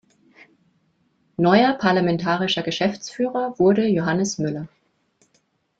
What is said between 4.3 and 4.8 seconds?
Müller.